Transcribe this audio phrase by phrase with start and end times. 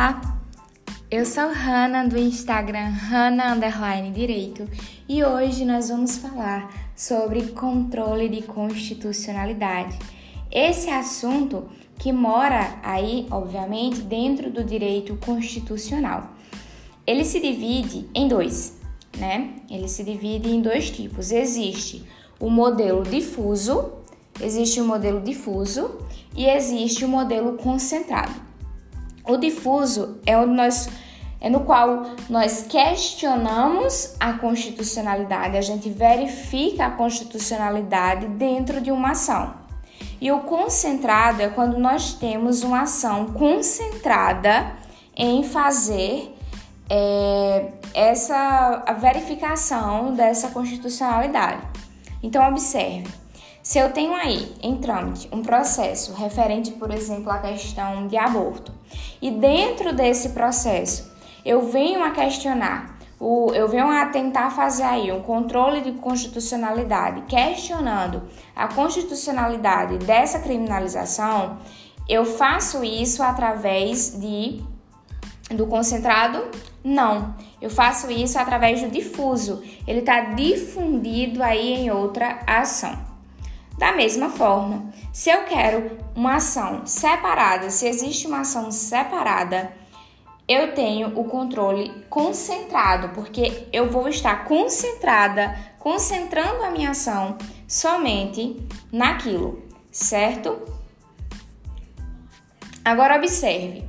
[0.00, 0.18] Olá,
[1.10, 4.66] eu sou Hanna do Instagram Hanna Underline Direito
[5.06, 9.98] e hoje nós vamos falar sobre controle de constitucionalidade.
[10.50, 11.68] Esse assunto
[11.98, 16.30] que mora aí, obviamente, dentro do direito constitucional.
[17.06, 18.80] Ele se divide em dois,
[19.18, 19.50] né?
[19.70, 21.30] Ele se divide em dois tipos.
[21.30, 22.06] Existe
[22.40, 23.92] o modelo difuso,
[24.40, 25.98] existe o modelo difuso
[26.34, 28.48] e existe o modelo concentrado.
[29.30, 30.88] O difuso é onde nós
[31.40, 39.12] é no qual nós questionamos a constitucionalidade, a gente verifica a constitucionalidade dentro de uma
[39.12, 39.54] ação.
[40.20, 44.72] E o concentrado é quando nós temos uma ação concentrada
[45.16, 46.36] em fazer
[46.90, 51.62] é, essa a verificação dessa constitucionalidade.
[52.20, 53.08] Então observe,
[53.62, 58.79] se eu tenho aí em trâmite um processo referente, por exemplo, à questão de aborto,
[59.20, 61.10] e dentro desse processo
[61.44, 62.98] eu venho a questionar,
[63.54, 68.22] eu venho a tentar fazer aí um controle de constitucionalidade, questionando
[68.54, 71.58] a constitucionalidade dessa criminalização,
[72.08, 74.62] eu faço isso através de
[75.50, 76.48] do concentrado?
[76.82, 77.34] Não.
[77.60, 79.62] Eu faço isso através do difuso.
[79.86, 83.09] Ele está difundido aí em outra ação.
[83.78, 89.72] Da mesma forma, se eu quero uma ação separada, se existe uma ação separada,
[90.46, 98.56] eu tenho o controle concentrado, porque eu vou estar concentrada, concentrando a minha ação somente
[98.92, 100.60] naquilo, certo?
[102.84, 103.84] Agora observe,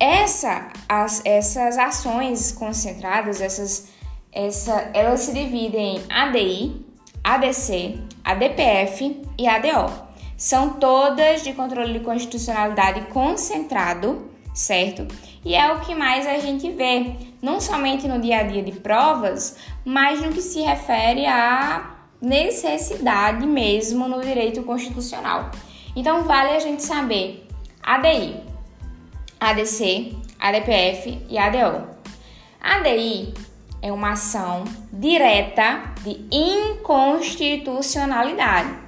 [0.00, 3.86] essa, as, essas ações concentradas, essas,
[4.32, 6.91] essa, elas se dividem em ADI,
[7.24, 9.92] ADC, ADPF e ADO.
[10.36, 15.06] São todas de controle de constitucionalidade concentrado, certo?
[15.44, 18.72] E é o que mais a gente vê, não somente no dia a dia de
[18.72, 25.50] provas, mas no que se refere à necessidade mesmo no direito constitucional.
[25.94, 27.48] Então vale a gente saber
[27.82, 28.36] ADI,
[29.40, 31.88] ADC, ADPF e ADO.
[32.60, 33.34] ADI
[33.82, 38.78] é uma ação direta de inconstitucionalidade.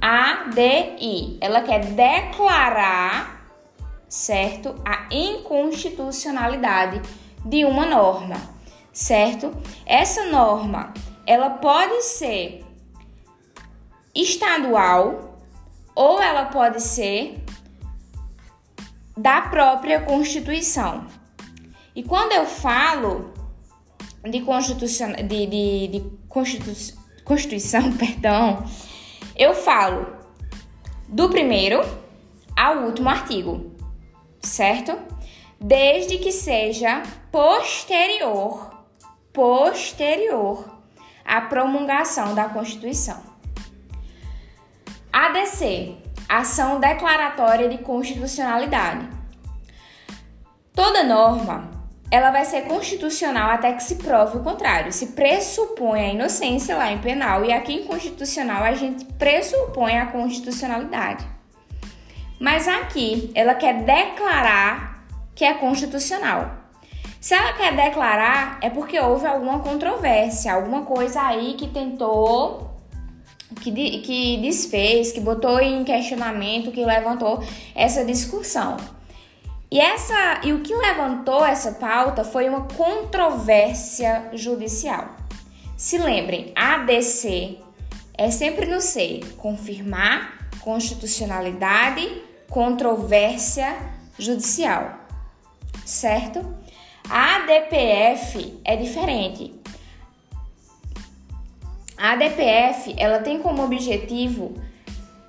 [0.00, 3.50] ADI, ela quer declarar,
[4.08, 7.02] certo, a inconstitucionalidade
[7.44, 8.36] de uma norma,
[8.92, 9.52] certo?
[9.84, 10.94] Essa norma,
[11.26, 12.64] ela pode ser
[14.14, 15.40] estadual
[15.94, 17.44] ou ela pode ser
[19.16, 21.06] da própria Constituição.
[21.94, 23.35] E quando eu falo
[24.30, 28.64] de, constituição, de, de, de constitu, Constituição, perdão,
[29.36, 30.06] eu falo
[31.08, 31.80] do primeiro
[32.56, 33.72] ao último artigo,
[34.40, 34.96] certo?
[35.60, 38.70] Desde que seja posterior,
[39.32, 40.64] posterior
[41.24, 43.20] à promulgação da Constituição.
[45.12, 45.96] ADC,
[46.28, 49.08] ação declaratória de constitucionalidade.
[50.72, 51.75] Toda norma
[52.10, 54.92] ela vai ser constitucional até que se prove o contrário.
[54.92, 60.06] Se pressupõe a inocência lá em penal e aqui em constitucional a gente pressupõe a
[60.06, 61.26] constitucionalidade.
[62.38, 66.66] Mas aqui ela quer declarar que é constitucional.
[67.20, 72.70] Se ela quer declarar, é porque houve alguma controvérsia, alguma coisa aí que tentou,
[73.60, 77.42] que, que desfez, que botou em questionamento, que levantou
[77.74, 78.76] essa discussão.
[79.70, 85.16] E, essa, e o que levantou essa pauta foi uma controvérsia judicial.
[85.76, 87.58] Se lembrem, ADC
[88.16, 93.76] é sempre no C, confirmar constitucionalidade, controvérsia
[94.18, 95.00] judicial,
[95.84, 96.40] certo?
[97.08, 99.54] A ADPF é diferente.
[101.98, 104.54] A ADPF, ela tem como objetivo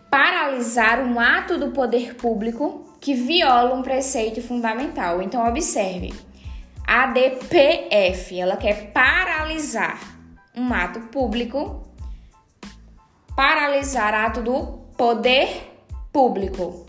[0.09, 5.21] paralisar um ato do poder público que viola um preceito fundamental.
[5.21, 6.13] Então, observe.
[6.85, 9.99] A DPF, ela quer paralisar
[10.55, 11.83] um ato público,
[13.35, 15.71] paralisar ato do poder
[16.11, 16.85] público,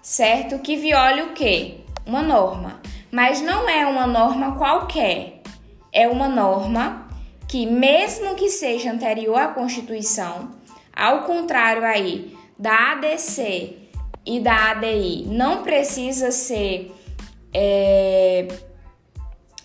[0.00, 0.60] certo?
[0.60, 1.80] Que viole o quê?
[2.06, 2.80] Uma norma.
[3.10, 5.42] Mas não é uma norma qualquer.
[5.92, 7.08] É uma norma
[7.48, 10.50] que, mesmo que seja anterior à Constituição,
[10.94, 13.85] ao contrário aí da ADC
[14.26, 16.92] e da ADI não precisa ser
[17.54, 18.48] é,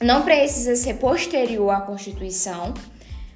[0.01, 2.73] não precisa ser posterior à Constituição,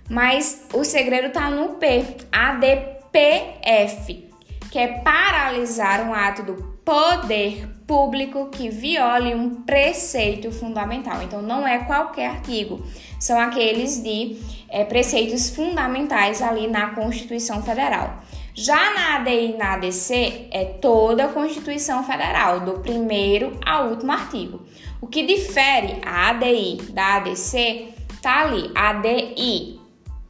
[0.09, 4.29] mas o segredo está no P, ADPF,
[4.71, 11.21] que é paralisar um ato do poder público que viole um preceito fundamental.
[11.21, 12.83] Então, não é qualquer artigo,
[13.19, 14.37] são aqueles de
[14.69, 18.23] é, preceitos fundamentais ali na Constituição Federal.
[18.57, 24.13] Já na ADI e na ADC é toda a Constituição Federal, do primeiro ao último
[24.13, 24.65] artigo.
[25.01, 27.89] O que difere a ADI da ADC
[28.21, 29.77] tá ali, ADI,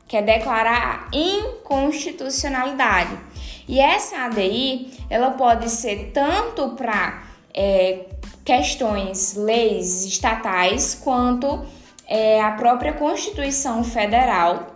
[0.08, 3.16] que é declarar a inconstitucionalidade.
[3.68, 8.08] E essa ADI, ela pode ser tanto para é,
[8.44, 11.64] questões, leis estatais, quanto
[12.08, 14.74] é, a própria Constituição Federal.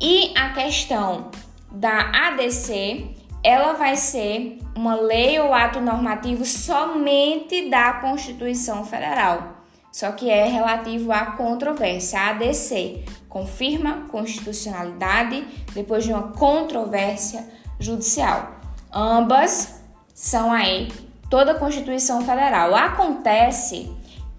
[0.00, 1.32] E a questão
[1.72, 9.56] da ADC, ela vai ser uma lei ou ato normativo somente da Constituição Federal.
[9.90, 12.18] Só que é relativo à controvérsia.
[12.18, 17.46] A ADC confirma constitucionalidade depois de uma controvérsia
[17.78, 18.52] judicial.
[18.92, 19.82] Ambas
[20.14, 20.90] são aí
[21.28, 22.74] toda a Constituição Federal.
[22.74, 23.90] Acontece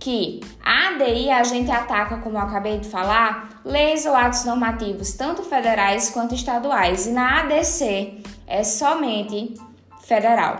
[0.04, 5.14] que a ADI a gente ataca, como eu acabei de falar, leis ou atos normativos,
[5.14, 9.54] tanto federais quanto estaduais, e na ADC é somente
[10.02, 10.60] federal,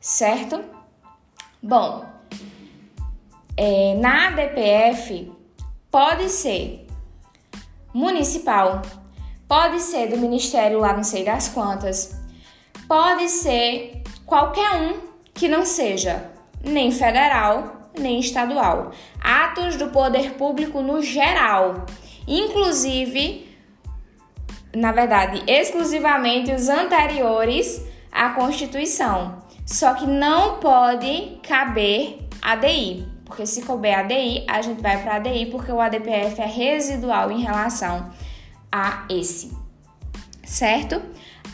[0.00, 0.64] certo?
[1.62, 2.02] Bom,
[3.58, 5.30] é, na ADPF
[5.90, 6.86] pode ser
[7.92, 8.80] municipal,
[9.46, 12.18] pode ser do ministério lá não sei das quantas,
[12.88, 14.98] pode ser qualquer um
[15.34, 16.30] que não seja
[16.64, 18.92] nem federal nem estadual.
[19.20, 21.86] Atos do poder público no geral,
[22.26, 23.48] inclusive,
[24.74, 29.42] na verdade, exclusivamente os anteriores à Constituição.
[29.66, 35.46] Só que não pode caber ADI, porque se couber ADI, a gente vai para ADI
[35.46, 38.10] porque o ADPF é residual em relação
[38.72, 39.54] a esse.
[40.44, 41.02] Certo?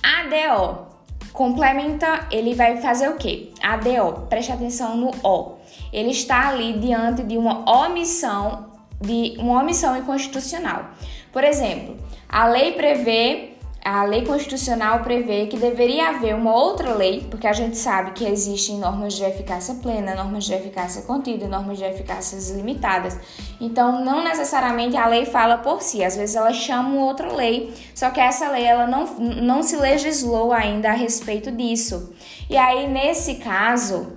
[0.00, 0.86] ADO
[1.32, 3.52] complementa, ele vai fazer o quê?
[3.60, 5.56] ADO, preste atenção no O
[5.92, 8.66] ele está ali diante de uma omissão,
[9.00, 10.90] de uma omissão inconstitucional.
[11.32, 11.96] Por exemplo,
[12.28, 13.54] a lei prevê
[13.84, 18.24] a lei constitucional prevê que deveria haver uma outra lei, porque a gente sabe que
[18.24, 23.18] existem normas de eficácia plena, normas de eficácia contida, normas de eficácia limitadas.
[23.60, 28.08] Então, não necessariamente a lei fala por si, às vezes ela chama outra lei, só
[28.08, 32.14] que essa lei ela não, não se legislou ainda a respeito disso.
[32.48, 34.16] E aí, nesse caso,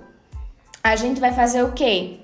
[0.82, 2.20] a gente vai fazer o quê?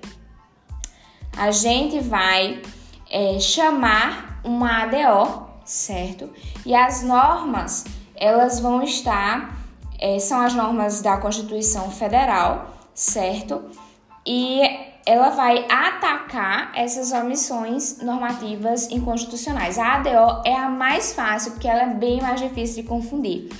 [1.36, 2.62] A gente vai
[3.10, 6.30] é, chamar uma ADO, certo?
[6.64, 7.84] E as normas,
[8.14, 9.56] elas vão estar,
[9.98, 13.64] é, são as normas da Constituição Federal, certo?
[14.26, 14.60] E
[15.06, 19.78] ela vai atacar essas omissões normativas inconstitucionais.
[19.78, 23.50] A ADO é a mais fácil porque ela é bem mais difícil de confundir.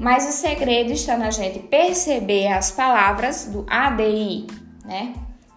[0.00, 4.46] Mas o segredo está na gente perceber as palavras do ADI,
[4.82, 5.12] né?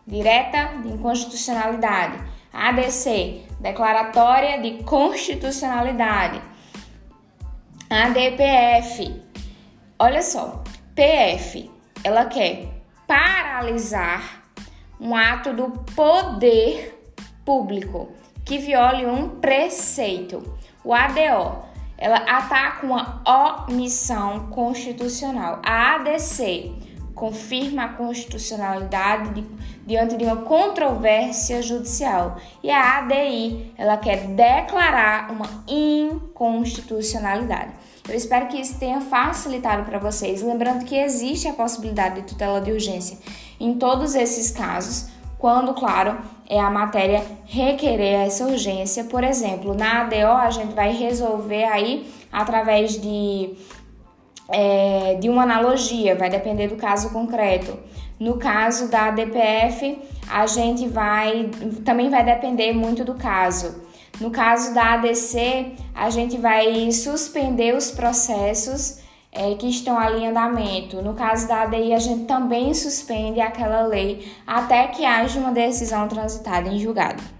[0.05, 2.21] Direta de inconstitucionalidade.
[2.51, 6.41] ADC, declaratória de constitucionalidade.
[7.89, 9.23] ADPF.
[9.97, 10.61] Olha só,
[10.93, 11.71] PF,
[12.03, 12.67] ela quer
[13.07, 14.43] paralisar
[14.99, 17.01] um ato do poder
[17.45, 18.11] público
[18.43, 20.57] que viole um preceito.
[20.83, 23.21] O ADO ela ataca uma
[23.67, 25.61] omissão constitucional.
[25.63, 26.73] A ADC
[27.13, 29.45] confirma a constitucionalidade de,
[29.85, 32.37] diante de uma controvérsia judicial.
[32.61, 37.71] E a ADI, ela quer declarar uma inconstitucionalidade.
[38.07, 42.59] Eu espero que isso tenha facilitado para vocês, lembrando que existe a possibilidade de tutela
[42.59, 43.17] de urgência
[43.59, 45.07] em todos esses casos,
[45.43, 49.03] quando, claro, é a matéria requerer essa urgência.
[49.03, 53.53] Por exemplo, na ADO a gente vai resolver aí através de,
[54.49, 57.77] é, de uma analogia, vai depender do caso concreto.
[58.17, 59.99] No caso da DPF,
[60.31, 61.49] a gente vai
[61.83, 63.83] também vai depender muito do caso.
[64.21, 68.99] No caso da ADC, a gente vai suspender os processos
[69.33, 71.01] é, que estão ali em andamento.
[71.01, 76.07] No caso da ADI, a gente também suspende aquela lei até que haja uma decisão
[76.07, 77.32] transitada em julgado.